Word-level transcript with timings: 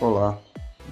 Olá, 0.00 0.38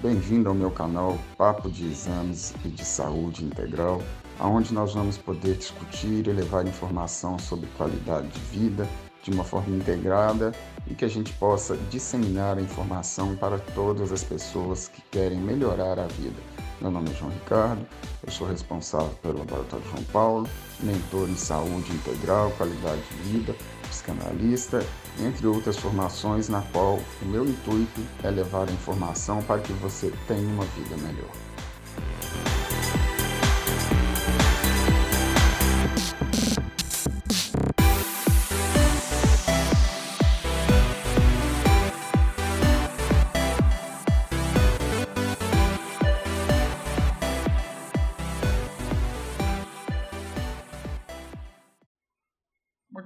bem-vindo 0.01 0.49
ao 0.49 0.53
meu 0.53 0.69
canal 0.69 1.17
Papo 1.37 1.71
de 1.71 1.87
Exames 1.87 2.53
e 2.65 2.67
de 2.67 2.83
Saúde 2.83 3.41
Integral, 3.41 4.01
onde 4.37 4.73
nós 4.73 4.93
vamos 4.95 5.17
poder 5.17 5.55
discutir 5.55 6.27
e 6.27 6.33
levar 6.33 6.67
informação 6.67 7.39
sobre 7.39 7.69
qualidade 7.77 8.27
de 8.27 8.39
vida 8.41 8.85
de 9.23 9.31
uma 9.31 9.45
forma 9.45 9.77
integrada 9.77 10.51
e 10.85 10.93
que 10.93 11.05
a 11.05 11.07
gente 11.07 11.31
possa 11.35 11.77
disseminar 11.89 12.57
a 12.57 12.61
informação 12.61 13.33
para 13.37 13.57
todas 13.57 14.11
as 14.11 14.25
pessoas 14.25 14.89
que 14.89 15.01
querem 15.09 15.39
melhorar 15.39 15.97
a 15.97 16.07
vida. 16.07 16.66
Meu 16.79 16.91
nome 16.91 17.09
é 17.09 17.13
João 17.15 17.31
Ricardo, 17.31 17.83
eu 18.23 18.31
sou 18.31 18.47
responsável 18.47 19.09
pelo 19.23 19.39
Laboratório 19.39 19.83
João 19.89 20.03
Paulo, 20.13 20.49
mentor 20.79 21.27
em 21.27 21.35
saúde 21.35 21.91
integral, 21.91 22.51
qualidade 22.51 23.01
de 23.01 23.31
vida 23.31 23.55
psicanalista, 23.89 24.85
entre 25.19 25.47
outras 25.47 25.75
formações, 25.75 26.49
na 26.49 26.61
qual 26.71 26.99
o 27.21 27.25
meu 27.25 27.45
intuito 27.45 28.01
é 28.23 28.29
levar 28.29 28.69
a 28.69 28.71
informação 28.71 29.41
para 29.41 29.59
que 29.59 29.73
você 29.73 30.13
tenha 30.27 30.47
uma 30.47 30.65
vida 30.65 30.95
melhor. 30.97 31.31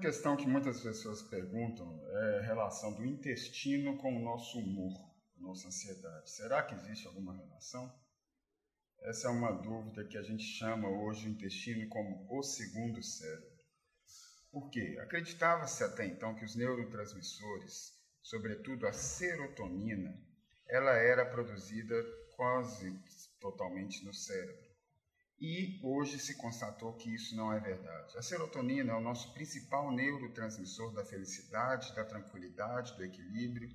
Questão 0.01 0.35
que 0.35 0.47
muitas 0.47 0.81
pessoas 0.81 1.21
perguntam 1.21 2.01
é 2.09 2.39
a 2.39 2.41
relação 2.41 2.91
do 2.95 3.05
intestino 3.05 3.95
com 3.99 4.17
o 4.17 4.23
nosso 4.23 4.57
humor, 4.57 4.91
nossa 5.37 5.67
ansiedade. 5.67 6.31
Será 6.31 6.63
que 6.63 6.73
existe 6.73 7.05
alguma 7.05 7.37
relação? 7.37 7.93
Essa 9.03 9.27
é 9.27 9.31
uma 9.31 9.51
dúvida 9.51 10.03
que 10.07 10.17
a 10.17 10.23
gente 10.23 10.43
chama 10.43 10.89
hoje 10.89 11.27
o 11.27 11.29
intestino 11.29 11.87
como 11.89 12.27
o 12.35 12.41
segundo 12.41 13.01
cérebro. 13.03 13.61
Por 14.51 14.71
quê? 14.71 14.97
Acreditava-se 15.01 15.83
até 15.83 16.07
então 16.07 16.33
que 16.33 16.45
os 16.45 16.55
neurotransmissores, 16.55 17.93
sobretudo 18.23 18.87
a 18.87 18.93
serotonina, 18.93 20.19
ela 20.67 20.93
era 20.93 21.25
produzida 21.25 21.95
quase 22.35 22.91
totalmente 23.39 24.03
no 24.03 24.13
cérebro. 24.13 24.70
E 25.41 25.79
hoje 25.81 26.19
se 26.19 26.37
constatou 26.37 26.93
que 26.93 27.11
isso 27.15 27.35
não 27.35 27.51
é 27.51 27.59
verdade. 27.59 28.15
A 28.15 28.21
serotonina 28.21 28.93
é 28.93 28.95
o 28.95 29.01
nosso 29.01 29.33
principal 29.33 29.91
neurotransmissor 29.91 30.93
da 30.93 31.03
felicidade, 31.03 31.95
da 31.95 32.05
tranquilidade, 32.05 32.95
do 32.95 33.03
equilíbrio. 33.03 33.67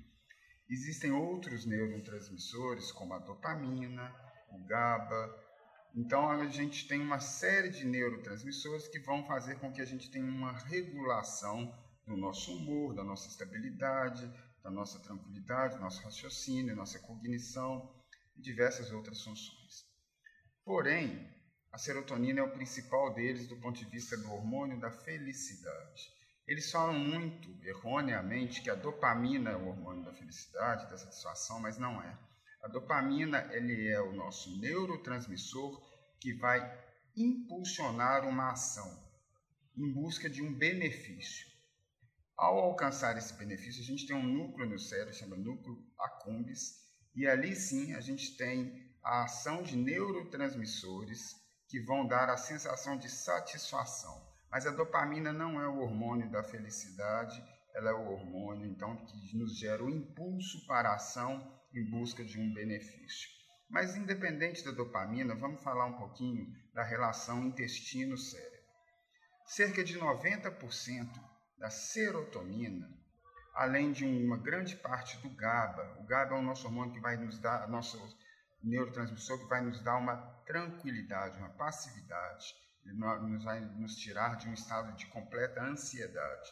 Existem 0.69 1.11
outros 1.11 1.65
neurotransmissores, 1.65 2.89
como 2.93 3.13
a 3.13 3.19
dopamina, 3.19 4.15
o 4.49 4.65
GABA. 4.65 5.45
Então, 5.93 6.31
a 6.31 6.47
gente 6.47 6.87
tem 6.87 7.01
uma 7.01 7.19
série 7.19 7.69
de 7.69 7.85
neurotransmissores 7.85 8.87
que 8.87 8.99
vão 8.99 9.27
fazer 9.27 9.59
com 9.59 9.69
que 9.69 9.81
a 9.81 9.85
gente 9.85 10.09
tenha 10.09 10.23
uma 10.25 10.53
regulação 10.53 11.77
do 12.05 12.15
nosso 12.15 12.55
humor, 12.55 12.95
da 12.95 13.03
nossa 13.03 13.27
estabilidade, 13.27 14.25
da 14.63 14.71
nossa 14.71 14.99
tranquilidade, 14.99 15.77
nosso 15.79 16.01
raciocínio, 16.01 16.77
nossa 16.77 16.97
cognição 16.99 17.93
e 18.37 18.41
diversas 18.41 18.89
outras 18.89 19.21
funções. 19.21 19.85
Porém, 20.63 21.35
a 21.71 21.77
serotonina 21.77 22.39
é 22.39 22.43
o 22.43 22.51
principal 22.51 23.13
deles 23.13 23.47
do 23.47 23.57
ponto 23.57 23.77
de 23.77 23.85
vista 23.85 24.17
do 24.17 24.31
hormônio 24.31 24.79
da 24.79 24.89
felicidade. 24.89 26.11
Eles 26.47 26.71
falam 26.71 26.97
muito, 26.97 27.49
erroneamente, 27.65 28.61
que 28.61 28.69
a 28.69 28.75
dopamina 28.75 29.51
é 29.51 29.55
o 29.55 29.67
hormônio 29.67 30.03
da 30.03 30.13
felicidade, 30.13 30.89
da 30.89 30.97
satisfação, 30.97 31.59
mas 31.59 31.77
não 31.77 32.01
é. 32.01 32.17
A 32.63 32.67
dopamina 32.69 33.49
ele 33.53 33.87
é 33.87 34.01
o 34.01 34.13
nosso 34.13 34.57
neurotransmissor 34.59 35.81
que 36.19 36.33
vai 36.33 36.59
impulsionar 37.15 38.27
uma 38.27 38.51
ação 38.51 39.05
em 39.75 39.91
busca 39.91 40.29
de 40.29 40.41
um 40.41 40.53
benefício. 40.53 41.47
Ao 42.35 42.59
alcançar 42.59 43.17
esse 43.17 43.33
benefício, 43.33 43.81
a 43.81 43.85
gente 43.85 44.07
tem 44.07 44.15
um 44.15 44.23
núcleo 44.23 44.69
no 44.69 44.79
cérebro, 44.79 45.13
chama 45.13 45.35
núcleo 45.35 45.83
accumbens, 45.99 46.77
e 47.15 47.27
ali 47.27 47.55
sim 47.55 47.93
a 47.93 47.99
gente 47.99 48.37
tem 48.37 48.87
a 49.03 49.23
ação 49.23 49.63
de 49.63 49.75
neurotransmissores 49.75 51.35
que 51.67 51.79
vão 51.79 52.07
dar 52.07 52.29
a 52.29 52.37
sensação 52.37 52.97
de 52.97 53.09
satisfação. 53.09 54.25
Mas 54.49 54.65
a 54.65 54.71
dopamina 54.71 55.33
não 55.33 55.61
é 55.61 55.67
o 55.67 55.79
hormônio 55.79 56.31
da 56.31 56.43
felicidade, 56.43 57.43
ela 57.73 57.91
é 57.91 57.93
o 57.93 58.11
hormônio 58.11 58.65
então 58.65 58.95
que 59.05 59.37
nos 59.37 59.57
gera 59.57 59.83
o 59.83 59.89
impulso 59.89 60.65
para 60.65 60.89
a 60.89 60.95
ação 60.95 61.55
em 61.73 61.83
busca 61.83 62.23
de 62.23 62.39
um 62.39 62.53
benefício. 62.53 63.29
Mas 63.69 63.95
independente 63.95 64.63
da 64.63 64.71
dopamina, 64.71 65.35
vamos 65.35 65.61
falar 65.61 65.85
um 65.85 65.97
pouquinho 65.97 66.47
da 66.73 66.83
relação 66.83 67.43
intestino-cérebro. 67.45 68.57
Cerca 69.45 69.83
de 69.83 69.99
90% 69.99 71.07
da 71.57 71.69
serotonina, 71.69 72.89
além 73.53 73.91
de 73.91 74.05
uma 74.05 74.37
grande 74.37 74.75
parte 74.77 75.17
do 75.17 75.29
GABA, 75.29 75.97
o 75.99 76.05
GABA 76.05 76.35
é 76.35 76.39
o 76.39 76.41
nosso 76.41 76.65
hormônio 76.67 76.93
que 76.93 76.99
vai 76.99 77.17
nos 77.17 77.39
dar 77.39 77.67
nosso 77.67 77.97
neurotransmissor 78.63 79.39
que 79.39 79.49
vai 79.49 79.61
nos 79.61 79.81
dar 79.81 79.97
uma 79.97 80.15
tranquilidade, 80.45 81.37
uma 81.37 81.49
passividade, 81.49 82.45
nos 82.85 83.43
vai 83.43 83.59
nos 83.59 83.95
tirar 83.95 84.37
de 84.37 84.47
um 84.47 84.53
estado 84.53 84.95
de 84.95 85.05
completa 85.07 85.61
ansiedade. 85.61 86.49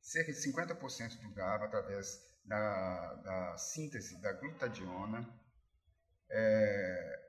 Cerca 0.00 0.32
de 0.32 0.38
50% 0.38 1.20
do 1.20 1.34
GABA, 1.34 1.66
através 1.66 2.18
da, 2.44 3.14
da, 3.14 3.56
síntese 3.56 4.20
da 4.20 4.32
glutadiona, 4.32 5.28
é, 6.30 7.20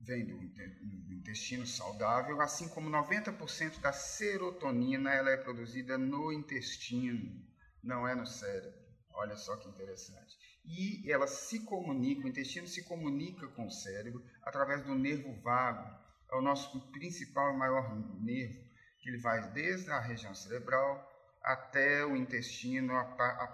vem 0.00 0.24
do, 0.24 0.38
do, 0.38 1.12
intestino 1.14 1.66
saudável, 1.66 2.40
assim 2.40 2.68
como 2.68 2.90
90% 2.90 3.80
da 3.80 3.92
serotonina 3.92 5.12
ela 5.12 5.30
é 5.30 5.36
produzida 5.36 5.98
no 5.98 6.32
intestino, 6.32 7.44
não 7.82 8.06
é 8.06 8.14
no 8.14 8.26
cérebro. 8.26 8.80
Olha 9.14 9.36
só 9.36 9.56
que 9.56 9.68
interessante 9.68 10.51
e 10.64 11.10
ela 11.10 11.26
se 11.26 11.60
comunica, 11.64 12.24
o 12.24 12.28
intestino 12.28 12.66
se 12.66 12.84
comunica 12.84 13.46
com 13.48 13.66
o 13.66 13.70
cérebro 13.70 14.24
através 14.42 14.82
do 14.84 14.94
nervo 14.94 15.34
vago. 15.42 16.02
É 16.30 16.36
o 16.36 16.42
nosso 16.42 16.80
principal 16.92 17.52
e 17.52 17.58
maior 17.58 17.94
nervo, 18.20 18.64
que 19.00 19.08
ele 19.08 19.18
vai 19.18 19.50
desde 19.52 19.90
a 19.90 20.00
região 20.00 20.34
cerebral 20.34 21.10
até 21.42 22.06
o 22.06 22.16
intestino, 22.16 22.94
a, 22.94 23.04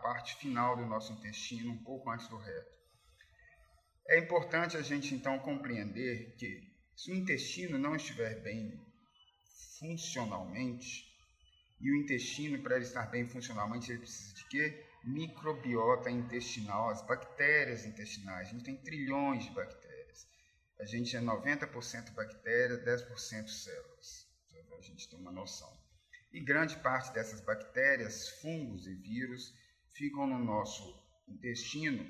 parte 0.03 0.37
final 0.37 0.77
do 0.77 0.85
nosso 0.85 1.13
intestino, 1.15 1.73
um 1.73 1.83
pouco 1.83 2.11
antes 2.11 2.29
do 2.29 2.37
reto. 2.37 2.79
É 4.07 4.19
importante 4.19 4.77
a 4.77 4.83
gente 4.83 5.15
então 5.15 5.39
compreender 5.39 6.35
que 6.37 6.69
se 6.95 7.11
o 7.11 7.15
intestino 7.15 7.79
não 7.79 7.97
estiver 7.97 8.43
bem 8.43 8.79
funcionalmente, 9.79 11.09
e 11.81 11.93
o 11.93 11.97
intestino, 11.97 12.61
para 12.61 12.77
ele 12.77 12.85
estar 12.85 13.07
bem 13.07 13.25
funcionalmente, 13.27 13.91
ele 13.91 14.01
precisa 14.01 14.35
de 14.35 14.45
quê? 14.49 14.88
Microbiota 15.09 16.11
intestinal, 16.11 16.91
as 16.91 17.03
bactérias 17.07 17.85
intestinais. 17.87 18.49
A 18.49 18.51
gente 18.53 18.65
tem 18.65 18.77
trilhões 18.77 19.45
de 19.45 19.51
bactérias. 19.51 20.27
A 20.79 20.85
gente 20.85 21.17
é 21.17 21.21
90% 21.21 22.13
bactéria, 22.15 22.85
10% 22.85 23.49
células. 23.49 24.29
A 24.79 24.81
gente 24.81 25.09
tem 25.09 25.19
uma 25.19 25.33
noção. 25.33 25.69
E 26.33 26.41
grande 26.41 26.77
parte 26.77 27.13
dessas 27.13 27.41
bactérias, 27.41 28.29
fungos 28.41 28.87
e 28.87 28.95
vírus 28.95 29.53
ficam 29.95 30.27
no 30.27 30.39
nosso 30.39 30.95
intestino 31.27 32.07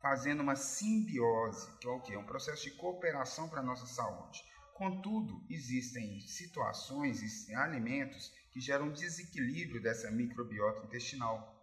fazendo 0.00 0.42
uma 0.42 0.56
simbiose, 0.56 1.70
que 1.78 1.86
é 1.86 1.90
o 1.90 2.00
quê? 2.00 2.16
Um 2.16 2.24
processo 2.24 2.64
de 2.64 2.72
cooperação 2.72 3.48
para 3.48 3.60
a 3.60 3.64
nossa 3.64 3.86
saúde. 3.86 4.42
Contudo, 4.74 5.44
existem 5.48 6.18
situações, 6.20 7.22
existem 7.22 7.54
alimentos 7.54 8.32
que 8.50 8.60
geram 8.60 8.90
desequilíbrio 8.90 9.82
dessa 9.82 10.10
microbiota 10.10 10.86
intestinal 10.86 11.61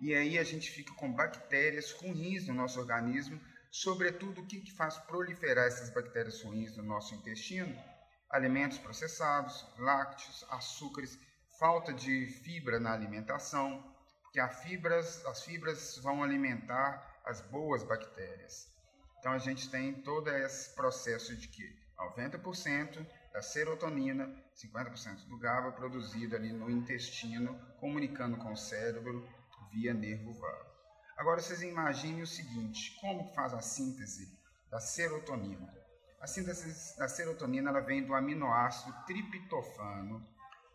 e 0.00 0.14
aí 0.14 0.38
a 0.38 0.44
gente 0.44 0.70
fica 0.70 0.94
com 0.94 1.12
bactérias 1.12 1.92
ruins 1.92 2.46
no 2.46 2.54
nosso 2.54 2.78
organismo, 2.78 3.40
sobretudo 3.70 4.40
o 4.40 4.46
que, 4.46 4.60
que 4.60 4.72
faz 4.72 4.96
proliferar 4.98 5.66
essas 5.66 5.90
bactérias 5.90 6.42
ruins 6.42 6.76
no 6.76 6.84
nosso 6.84 7.14
intestino? 7.14 7.76
Alimentos 8.30 8.78
processados, 8.78 9.66
lácteos, 9.78 10.44
açúcares, 10.50 11.18
falta 11.58 11.92
de 11.92 12.26
fibra 12.26 12.78
na 12.78 12.92
alimentação, 12.92 13.82
porque 14.22 14.38
as 14.38 14.62
fibras, 14.62 15.24
as 15.26 15.42
fibras 15.44 15.98
vão 15.98 16.22
alimentar 16.22 17.20
as 17.24 17.40
boas 17.40 17.82
bactérias. 17.82 18.68
Então 19.18 19.32
a 19.32 19.38
gente 19.38 19.68
tem 19.68 19.94
todo 20.02 20.30
esse 20.30 20.74
processo 20.76 21.34
de 21.36 21.48
que 21.48 21.76
90% 21.98 23.04
da 23.32 23.42
serotonina, 23.42 24.32
50% 24.54 25.26
do 25.26 25.38
GABA 25.38 25.72
produzido 25.72 26.36
ali 26.36 26.52
no 26.52 26.70
intestino, 26.70 27.58
comunicando 27.80 28.36
com 28.36 28.52
o 28.52 28.56
cérebro 28.56 29.28
via 29.72 29.94
nervo 29.94 30.32
vago. 30.34 30.68
Agora 31.16 31.40
vocês 31.40 31.62
imaginem 31.62 32.22
o 32.22 32.26
seguinte, 32.26 32.96
como 33.00 33.32
faz 33.34 33.52
a 33.52 33.60
síntese 33.60 34.38
da 34.70 34.80
serotonina? 34.80 35.72
A 36.20 36.26
síntese 36.26 36.98
da 36.98 37.08
serotonina 37.08 37.70
ela 37.70 37.80
vem 37.80 38.04
do 38.04 38.14
aminoácido 38.14 38.94
triptofano. 39.06 40.26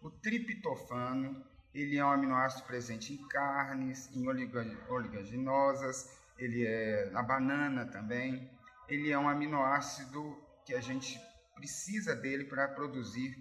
O 0.02 0.10
triptofano 0.10 1.46
ele 1.74 1.98
é 1.98 2.06
um 2.06 2.12
aminoácido 2.12 2.64
presente 2.66 3.14
em 3.14 3.28
carnes, 3.28 4.10
em 4.16 4.28
oligoginosas, 4.28 6.10
ele 6.38 6.66
é 6.66 7.12
a 7.16 7.24
banana 7.24 7.86
também. 7.86 8.50
Ele 8.88 9.12
é 9.12 9.18
um 9.18 9.28
aminoácido 9.28 10.38
que 10.66 10.76
a 10.76 10.82
gente 10.82 11.20
precisa 11.56 12.16
dele 12.16 12.44
para 12.46 12.68
produzir 12.68 13.36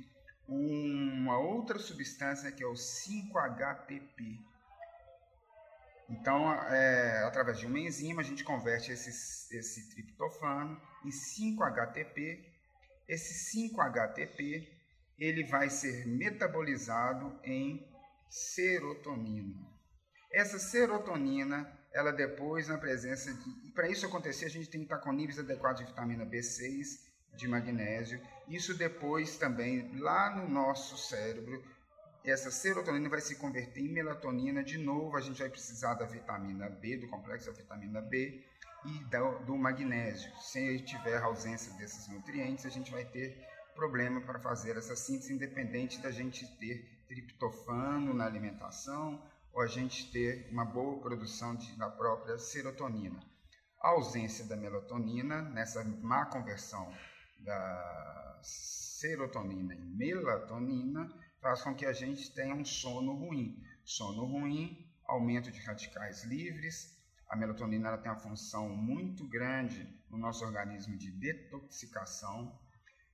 uma 0.49 1.39
outra 1.39 1.79
substância 1.79 2.53
que 2.53 2.63
é 2.63 2.67
o 2.67 2.73
5-HTP. 2.73 4.39
Então, 6.13 6.53
é, 6.53 7.25
através 7.25 7.59
de 7.59 7.67
uma 7.67 7.79
enzima, 7.79 8.21
a 8.21 8.25
gente 8.25 8.45
converte 8.45 8.93
esse, 8.93 9.11
esse 9.57 9.89
triptofano 9.95 10.79
em 11.05 11.09
5-HTP. 11.09 12.45
Esse 13.09 13.57
5-HTP 13.57 14.69
ele 15.19 15.45
vai 15.45 15.71
ser 15.71 16.07
metabolizado 16.07 17.41
em 17.43 17.87
serotonina. 18.29 19.55
Essa 20.31 20.59
serotonina, 20.59 21.71
ela 21.93 22.13
depois, 22.13 22.69
na 22.69 22.77
presença 22.77 23.33
de. 23.33 23.73
Para 23.73 23.89
isso 23.89 24.05
acontecer, 24.05 24.47
a 24.47 24.51
gente 24.51 24.69
tem 24.69 24.81
que 24.81 24.87
estar 24.87 24.99
com 24.99 25.13
níveis 25.13 25.39
adequados 25.39 25.81
de 25.81 25.87
vitamina 25.87 26.27
B6, 26.27 27.01
de 27.37 27.49
magnésio. 27.49 28.21
Isso 28.49 28.75
depois 28.77 29.39
também, 29.39 29.99
lá 29.99 30.37
no 30.37 30.49
nosso 30.49 30.99
cérebro, 30.99 31.63
essa 32.31 32.51
serotonina 32.51 33.09
vai 33.09 33.21
se 33.21 33.37
converter 33.37 33.81
em 33.81 33.93
melatonina. 33.93 34.63
De 34.63 34.79
novo, 34.79 35.17
a 35.17 35.21
gente 35.21 35.41
vai 35.41 35.49
precisar 35.49 35.95
da 35.95 36.07
vitamina 36.07 36.69
B, 36.69 36.97
do 36.97 37.09
complexo 37.09 37.51
da 37.51 37.57
vitamina 37.57 38.01
B 38.01 38.45
e 38.85 39.45
do, 39.45 39.57
magnésio. 39.57 40.31
Se 40.41 40.81
tiver 40.81 41.17
ausência 41.21 41.73
desses 41.75 42.09
nutrientes, 42.09 42.65
a 42.65 42.69
gente 42.69 42.91
vai 42.91 43.05
ter 43.05 43.45
problema 43.75 44.21
para 44.21 44.39
fazer 44.39 44.77
essa 44.77 44.95
síntese, 44.95 45.33
independente 45.33 46.01
da 46.01 46.11
gente 46.11 46.47
ter 46.59 47.05
triptofano 47.09 48.15
na 48.15 48.27
alimentação 48.27 49.23
ou 49.53 49.61
a 49.61 49.67
gente 49.67 50.11
ter 50.13 50.49
uma 50.51 50.65
boa 50.65 51.01
produção 51.01 51.55
de, 51.57 51.77
da 51.77 51.91
própria 51.91 52.39
serotonina. 52.39 53.19
A 53.81 53.89
ausência 53.89 54.45
da 54.47 54.57
melatonina, 54.57 55.43
nessa 55.43 55.85
má 55.85 56.27
conversão 56.27 56.93
da 57.41 58.39
serotonina 58.43 59.75
em 59.75 59.97
melatonina, 59.97 61.13
faz 61.43 61.61
com 61.61 61.75
que 61.75 61.85
a 61.85 61.93
gente 61.93 62.33
tenha 62.33 62.55
um 62.55 62.65
sono 62.65 63.15
ruim. 63.15 63.61
Sono 63.85 64.25
ruim, 64.25 64.89
aumento 65.05 65.51
de 65.51 65.61
radicais 65.61 66.23
livres. 66.23 66.97
A 67.29 67.37
melatonina 67.37 67.89
ela 67.89 67.99
tem 67.99 68.13
uma 68.13 68.21
função 68.21 68.69
muito 68.69 69.27
grande 69.29 69.87
no 70.09 70.17
nosso 70.17 70.45
organismo 70.45 70.97
de 70.97 71.11
detoxicação. 71.11 72.57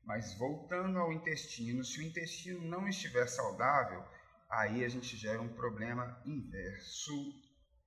Mas 0.04 0.34
voltando 0.34 0.98
ao 0.98 1.12
intestino, 1.12 1.82
se 1.82 2.00
o 2.00 2.02
intestino 2.02 2.60
não 2.68 2.86
estiver 2.86 3.26
saudável, 3.26 4.04
aí 4.50 4.84
a 4.84 4.88
gente 4.88 5.16
gera 5.16 5.40
um 5.40 5.54
problema 5.54 6.20
inverso 6.26 7.12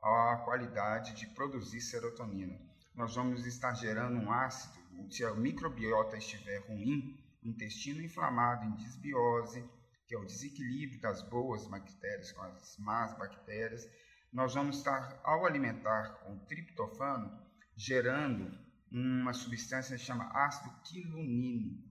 à 0.01 0.41
qualidade 0.43 1.13
de 1.13 1.27
produzir 1.27 1.81
serotonina. 1.81 2.59
Nós 2.95 3.15
vamos 3.15 3.45
estar 3.45 3.73
gerando 3.75 4.19
um 4.19 4.31
ácido, 4.31 4.81
se 5.11 5.23
a 5.23 5.33
microbiota 5.33 6.17
estiver 6.17 6.59
ruim, 6.67 7.17
intestino 7.43 8.01
inflamado 8.01 8.65
em 8.65 8.75
disbiose, 8.75 9.63
que 10.11 10.15
é 10.15 10.19
o 10.19 10.25
desequilíbrio 10.25 10.99
das 10.99 11.21
boas 11.21 11.65
bactérias 11.67 12.33
com 12.33 12.41
as 12.41 12.77
más 12.79 13.17
bactérias, 13.17 13.87
nós 14.33 14.53
vamos 14.53 14.79
estar, 14.79 15.21
ao 15.23 15.45
alimentar 15.45 16.19
com 16.25 16.37
triptofano, 16.47 17.31
gerando 17.77 18.51
uma 18.91 19.31
substância 19.31 19.95
que 19.95 20.03
chama 20.03 20.29
ácido 20.33 20.69
quilonínico. 20.83 21.89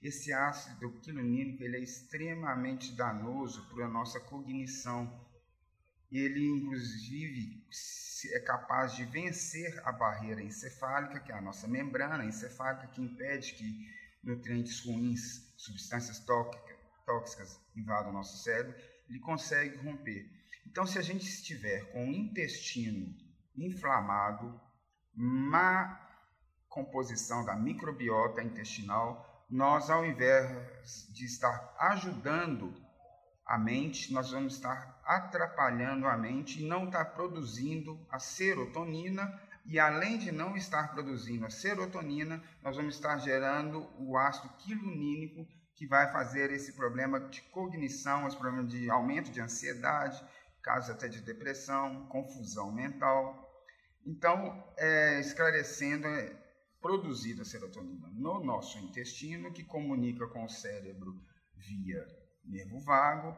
Esse 0.00 0.32
ácido 0.32 1.00
quilonínico 1.00 1.64
ele 1.64 1.78
é 1.78 1.80
extremamente 1.80 2.94
danoso 2.94 3.68
para 3.70 3.86
a 3.86 3.90
nossa 3.90 4.20
cognição. 4.20 5.26
Ele, 6.12 6.46
inclusive, 6.60 7.66
é 8.34 8.38
capaz 8.38 8.94
de 8.94 9.04
vencer 9.04 9.82
a 9.84 9.90
barreira 9.90 10.40
encefálica, 10.40 11.18
que 11.18 11.32
é 11.32 11.34
a 11.34 11.42
nossa 11.42 11.66
membrana 11.66 12.24
encefálica, 12.24 12.86
que 12.86 13.02
impede 13.02 13.54
que 13.54 13.98
nutrientes 14.22 14.78
ruins, 14.86 15.52
substâncias 15.56 16.20
tóxicas, 16.20 16.77
tóxicas 17.08 17.58
invadam 17.74 18.10
o 18.10 18.12
nosso 18.12 18.36
cérebro, 18.42 18.76
ele 19.08 19.18
consegue 19.20 19.78
romper. 19.78 20.30
Então, 20.66 20.86
se 20.86 20.98
a 20.98 21.02
gente 21.02 21.26
estiver 21.26 21.90
com 21.92 22.06
o 22.06 22.12
intestino 22.12 23.16
inflamado, 23.56 24.60
má 25.14 26.06
composição 26.68 27.42
da 27.46 27.56
microbiota 27.56 28.42
intestinal, 28.42 29.46
nós, 29.48 29.88
ao 29.88 30.04
invés 30.04 31.08
de 31.10 31.24
estar 31.24 31.74
ajudando 31.78 32.74
a 33.46 33.56
mente, 33.56 34.12
nós 34.12 34.30
vamos 34.30 34.54
estar 34.54 35.00
atrapalhando 35.02 36.06
a 36.06 36.18
mente 36.18 36.62
e 36.62 36.66
não 36.66 36.84
estar 36.84 37.06
produzindo 37.06 37.98
a 38.10 38.18
serotonina. 38.18 39.40
E 39.64 39.78
além 39.78 40.18
de 40.18 40.30
não 40.30 40.54
estar 40.54 40.92
produzindo 40.92 41.46
a 41.46 41.50
serotonina, 41.50 42.42
nós 42.62 42.76
vamos 42.76 42.94
estar 42.94 43.16
gerando 43.18 43.88
o 43.98 44.18
ácido 44.18 44.52
quilonínico, 44.58 45.46
que 45.78 45.86
vai 45.86 46.10
fazer 46.10 46.50
esse 46.50 46.72
problema 46.72 47.20
de 47.20 47.40
cognição, 47.52 48.26
esse 48.26 48.36
problema 48.36 48.66
de 48.66 48.90
aumento 48.90 49.30
de 49.30 49.40
ansiedade, 49.40 50.20
casos 50.60 50.90
até 50.90 51.06
de 51.06 51.20
depressão, 51.20 52.04
confusão 52.08 52.72
mental. 52.72 53.48
Então, 54.04 54.74
é, 54.76 55.20
esclarecendo, 55.20 56.08
é 56.08 56.36
produzida 56.80 57.44
serotonina 57.44 58.08
no 58.12 58.42
nosso 58.42 58.76
intestino, 58.78 59.52
que 59.52 59.62
comunica 59.62 60.26
com 60.26 60.44
o 60.44 60.48
cérebro 60.48 61.14
via 61.54 62.04
nervo 62.44 62.80
vago, 62.80 63.36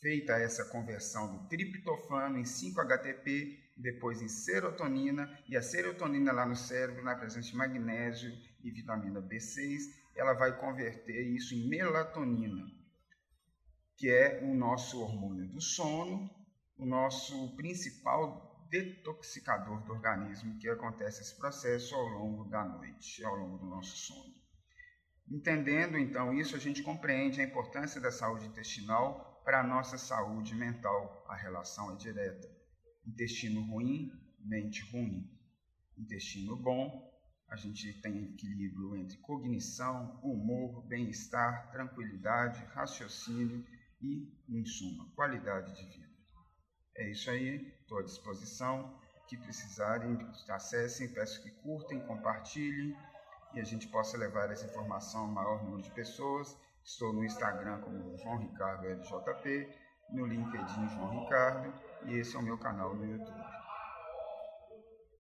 feita 0.00 0.34
essa 0.34 0.64
conversão 0.66 1.36
do 1.36 1.48
triptofano 1.48 2.38
em 2.38 2.44
5-HTP, 2.44 3.58
depois 3.76 4.22
em 4.22 4.28
serotonina, 4.28 5.28
e 5.48 5.56
a 5.56 5.62
serotonina 5.62 6.30
lá 6.30 6.46
no 6.46 6.54
cérebro, 6.54 7.02
na 7.02 7.16
presença 7.16 7.48
de 7.48 7.56
magnésio 7.56 8.30
e 8.62 8.70
vitamina 8.70 9.20
B6, 9.20 10.01
ela 10.14 10.34
vai 10.34 10.58
converter 10.58 11.22
isso 11.34 11.54
em 11.54 11.68
melatonina, 11.68 12.64
que 13.96 14.10
é 14.10 14.40
o 14.42 14.54
nosso 14.54 15.00
hormônio 15.00 15.48
do 15.48 15.60
sono, 15.60 16.30
o 16.76 16.84
nosso 16.84 17.54
principal 17.56 18.66
detoxicador 18.70 19.82
do 19.84 19.92
organismo, 19.92 20.58
que 20.58 20.68
acontece 20.68 21.20
esse 21.20 21.36
processo 21.36 21.94
ao 21.94 22.06
longo 22.06 22.44
da 22.44 22.64
noite, 22.64 23.22
ao 23.24 23.36
longo 23.36 23.58
do 23.58 23.66
nosso 23.66 23.96
sono. 23.96 24.34
Entendendo 25.30 25.98
então 25.98 26.32
isso, 26.34 26.56
a 26.56 26.58
gente 26.58 26.82
compreende 26.82 27.40
a 27.40 27.44
importância 27.44 28.00
da 28.00 28.10
saúde 28.10 28.46
intestinal 28.46 29.40
para 29.44 29.60
a 29.60 29.66
nossa 29.66 29.96
saúde 29.98 30.54
mental. 30.54 31.24
A 31.28 31.36
relação 31.36 31.92
é 31.92 31.96
direta. 31.96 32.48
Intestino 33.06 33.62
ruim, 33.62 34.10
mente 34.40 34.82
ruim. 34.90 35.30
Intestino 35.96 36.56
bom, 36.56 37.11
a 37.52 37.56
gente 37.56 37.92
tem 38.00 38.24
equilíbrio 38.24 38.96
entre 38.96 39.18
cognição, 39.18 40.18
humor, 40.22 40.82
bem-estar, 40.86 41.70
tranquilidade, 41.70 42.64
raciocínio 42.72 43.62
e, 44.00 44.26
em 44.48 44.64
suma, 44.64 45.06
qualidade 45.14 45.70
de 45.76 45.84
vida. 45.84 46.08
É 46.96 47.10
isso 47.10 47.30
aí, 47.30 47.70
estou 47.82 47.98
à 47.98 48.02
disposição. 48.02 48.98
Que 49.28 49.36
precisarem, 49.36 50.18
acessem, 50.48 51.08
peço 51.08 51.42
que 51.42 51.50
curtem, 51.62 52.00
compartilhem 52.06 52.94
e 53.54 53.60
a 53.60 53.64
gente 53.64 53.88
possa 53.88 54.18
levar 54.18 54.50
essa 54.50 54.66
informação 54.66 55.22
ao 55.22 55.28
maior 55.28 55.62
número 55.62 55.82
de 55.82 55.90
pessoas. 55.90 56.56
Estou 56.84 57.12
no 57.12 57.24
Instagram 57.24 57.80
como 57.80 58.16
João 58.18 58.38
Ricardo 58.38 58.86
LJP, 58.86 59.70
no 60.10 60.26
LinkedIn 60.26 60.88
João 60.88 61.22
Ricardo 61.22 61.72
e 62.06 62.18
esse 62.18 62.34
é 62.34 62.38
o 62.38 62.42
meu 62.42 62.58
canal 62.58 62.94
no 62.94 63.06
YouTube. 63.06 63.51